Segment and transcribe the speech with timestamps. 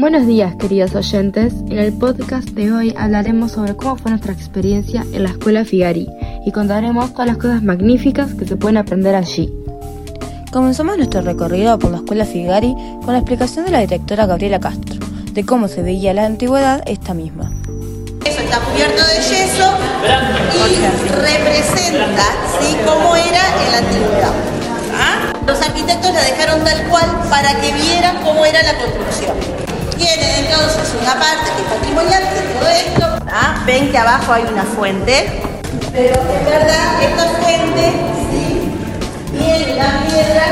[0.00, 1.54] Buenos días, queridos oyentes.
[1.66, 6.06] En el podcast de hoy hablaremos sobre cómo fue nuestra experiencia en la escuela Figari
[6.46, 9.52] y contaremos todas las cosas magníficas que se pueden aprender allí.
[10.52, 15.04] Comenzamos nuestro recorrido por la escuela Figari con la explicación de la directora Gabriela Castro
[15.32, 17.50] de cómo se veía la antigüedad esta misma.
[18.24, 19.74] Eso está cubierto de yeso
[20.64, 22.22] y representa
[22.60, 22.76] ¿sí?
[22.86, 24.32] cómo era en la antigüedad.
[24.94, 25.32] ¿Ah?
[25.44, 29.67] Los arquitectos la dejaron tal cual para que vieran cómo era la construcción.
[29.98, 33.26] Tienen entonces una parte que es patrimonial de todo esto.
[33.66, 35.42] Ven que abajo hay una fuente,
[35.92, 37.92] pero en verdad esta fuente
[38.30, 38.72] ¿sí?
[39.32, 40.44] tiene la piedra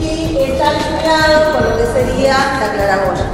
[0.00, 3.24] y está vinculado con lo que sería la claraboya.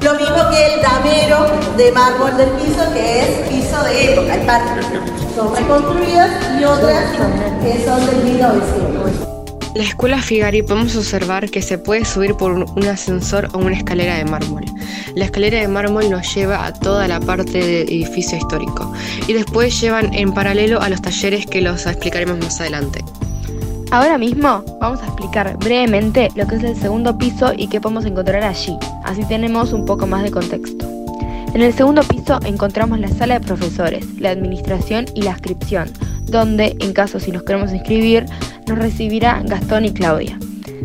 [0.00, 1.46] Lo mismo que el damero
[1.76, 4.32] de mármol del piso, que es piso de época.
[4.32, 7.04] Hay partes que son reconstruidas y otras
[7.62, 9.37] que son del 1900.
[9.78, 14.16] La escuela Figari podemos observar que se puede subir por un ascensor o una escalera
[14.16, 14.64] de mármol.
[15.14, 18.92] La escalera de mármol nos lleva a toda la parte del edificio histórico
[19.28, 23.04] y después llevan en paralelo a los talleres que los explicaremos más adelante.
[23.92, 28.04] Ahora mismo vamos a explicar brevemente lo que es el segundo piso y qué podemos
[28.04, 30.88] encontrar allí, así tenemos un poco más de contexto.
[31.54, 35.88] En el segundo piso encontramos la sala de profesores, la administración y la inscripción,
[36.24, 38.26] donde, en caso si nos queremos inscribir,
[38.68, 40.38] nos recibirá Gastón y Claudia.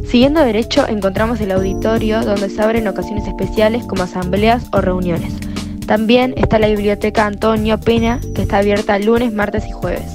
[0.06, 5.34] Siguiendo derecho encontramos el auditorio donde se abren ocasiones especiales como asambleas o reuniones.
[5.86, 10.06] También está la biblioteca Antonio Pena, que está abierta lunes, martes y jueves.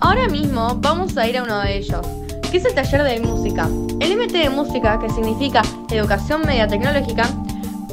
[0.00, 2.06] Ahora mismo vamos a ir a uno de ellos,
[2.50, 3.68] que es el taller de música.
[4.00, 7.28] El MT de música, que significa Educación Media Tecnológica,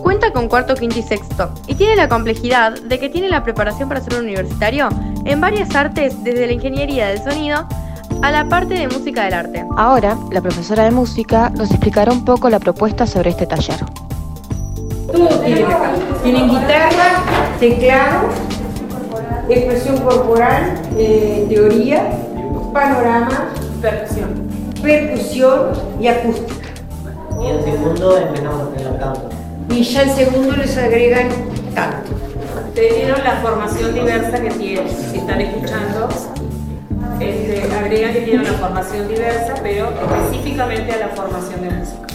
[0.02, 3.90] cuenta con cuarto, quinto y sexto, y tiene la complejidad de que tiene la preparación
[3.90, 4.88] para ser un universitario
[5.26, 7.68] en varias artes, desde la ingeniería del sonido
[8.22, 9.66] a la parte de música del arte.
[9.76, 13.78] Ahora, la profesora de música nos explicará un poco la propuesta sobre este taller.
[15.12, 15.92] Todo tienen acá.
[16.24, 17.24] Tienen guitarra,
[17.60, 18.28] teclado,
[19.50, 22.10] expresión corporal, eh, teoría,
[22.74, 23.50] panorama,
[23.82, 24.48] percusión.
[24.82, 26.68] Percusión y acústica.
[27.42, 29.30] Y en segundo empezamos a tener canto.
[29.70, 31.30] Y ya en segundo les agregan
[31.74, 32.12] canto.
[32.68, 36.10] Ustedes vieron la formación diversa que tienen, si están escuchando,
[37.20, 42.08] este, agregan que tienen una formación diversa, pero específicamente a la formación de música.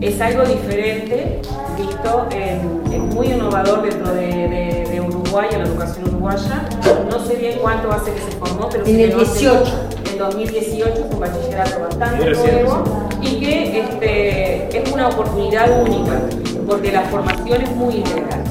[0.00, 1.40] Es algo diferente,
[1.78, 6.68] visto, en, es muy innovador dentro de, de, Uruguay, en la educación uruguaya.
[7.08, 9.88] No sé bien cuánto hace que se formó, pero en el 18.
[10.12, 16.20] En 2018 es un bachillerato bastante nuevo y que este, es una oportunidad única,
[16.66, 18.42] porque la formación es muy integral.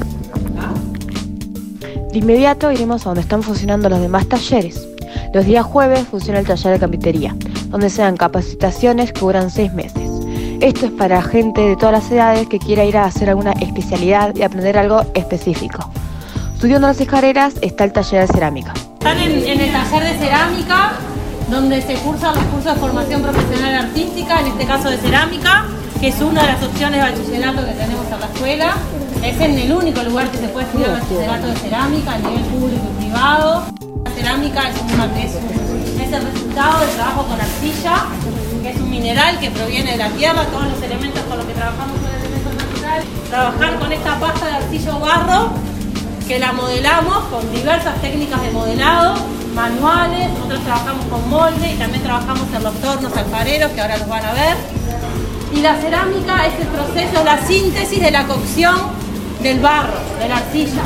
[2.12, 4.91] De inmediato iremos a donde están funcionando los demás talleres.
[5.32, 7.34] Los días jueves funciona el taller de carpintería,
[7.68, 10.10] donde se dan capacitaciones que duran seis meses.
[10.60, 14.34] Esto es para gente de todas las edades que quiera ir a hacer alguna especialidad
[14.36, 15.90] y aprender algo específico.
[16.54, 18.74] Estudiando las escaleras está el taller de cerámica.
[18.74, 20.92] Están en, el taller de cerámica,
[21.50, 25.64] donde se cursan los cursos de formación profesional artística, en este caso de cerámica,
[25.98, 28.74] que es una de las opciones de bachillerato que tenemos en la escuela.
[29.24, 32.82] Es en el único lugar que se puede estudiar bachillerato de cerámica a nivel público
[32.98, 33.64] y privado.
[34.32, 35.34] Cerámica es,
[36.00, 38.06] es el resultado del trabajo con arcilla
[38.62, 41.52] que es un mineral que proviene de la tierra, todos los elementos con los que
[41.52, 43.04] trabajamos son elementos naturales.
[43.28, 45.50] Trabajar con esta pasta de arcillo barro,
[46.26, 49.16] que la modelamos con diversas técnicas de modelado,
[49.54, 54.08] manuales, nosotros trabajamos con molde y también trabajamos en los tornos alfareros, que ahora los
[54.08, 54.56] van a ver.
[55.54, 58.76] Y la cerámica es el proceso, la síntesis de la cocción
[59.42, 60.82] del barro, de la arcilla.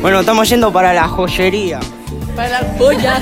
[0.00, 1.78] Bueno, estamos yendo para la joyería.
[2.38, 3.20] Para las joyas.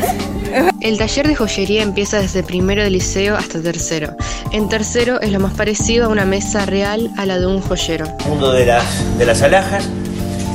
[0.82, 4.15] El taller de joyería empieza desde primero de liceo hasta tercero.
[4.53, 8.04] En tercero es lo más parecido a una mesa real a la de un joyero.
[8.25, 8.84] El mundo de las,
[9.16, 9.88] de las alhajas,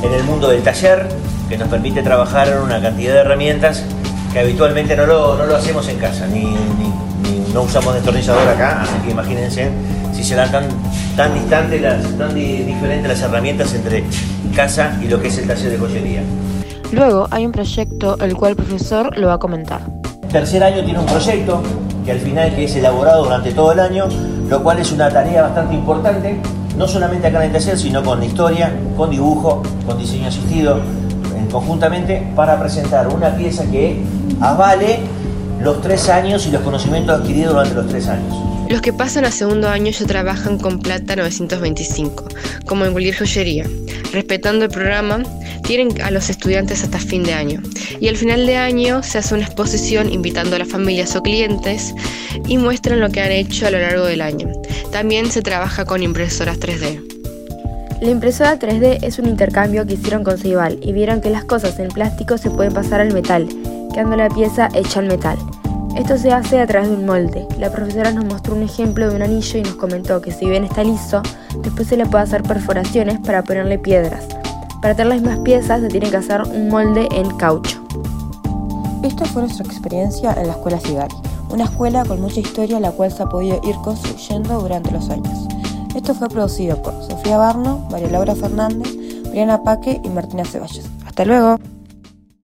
[0.03, 1.07] en el mundo del taller,
[1.49, 3.83] que nos permite trabajar en una cantidad de herramientas
[4.31, 6.55] que habitualmente no lo, no lo hacemos en casa, ni,
[7.51, 9.71] no usamos destornillador acá, así que imagínense
[10.13, 10.65] si serán tan,
[11.17, 14.03] tan distantes, las, tan diferentes las herramientas entre
[14.55, 16.21] casa y lo que es el taller de joyería.
[16.91, 19.81] Luego hay un proyecto el cual el profesor lo va a comentar.
[20.29, 21.61] Tercer año tiene un proyecto
[22.03, 24.05] que al final que es elaborado durante todo el año,
[24.49, 26.37] lo cual es una tarea bastante importante,
[26.77, 30.79] no solamente acá en el taller, sino con historia, con dibujo, con diseño asistido,
[31.51, 34.01] conjuntamente para presentar una pieza que
[34.41, 34.99] avale
[35.61, 38.50] los tres años y los conocimientos adquiridos durante los tres años.
[38.71, 42.25] Los que pasan a segundo año ya trabajan con plata 925,
[42.65, 43.65] como en cualquier joyería.
[44.13, 45.23] Respetando el programa,
[45.65, 47.61] tienen a los estudiantes hasta fin de año.
[47.99, 51.93] Y al final de año se hace una exposición invitando a las familias o clientes
[52.47, 54.47] y muestran lo que han hecho a lo largo del año.
[54.89, 57.01] También se trabaja con impresoras 3D.
[57.99, 61.77] La impresora 3D es un intercambio que hicieron con Ceibal y vieron que las cosas
[61.77, 63.49] en plástico se pueden pasar al metal,
[63.93, 65.37] quedando la pieza hecha al metal.
[65.95, 67.47] Esto se hace a través de un molde.
[67.59, 70.63] La profesora nos mostró un ejemplo de un anillo y nos comentó que si bien
[70.63, 71.21] está liso,
[71.61, 74.25] después se le puede hacer perforaciones para ponerle piedras.
[74.81, 77.81] Para tener las mismas piezas se tiene que hacer un molde en caucho.
[79.03, 81.15] Esta fue nuestra experiencia en la Escuela Sigari,
[81.49, 85.47] una escuela con mucha historia la cual se ha podido ir construyendo durante los años.
[85.93, 88.89] Esto fue producido por Sofía Barno, María Laura Fernández,
[89.29, 90.89] Briana Paque y Martina Ceballos.
[91.05, 91.57] Hasta luego.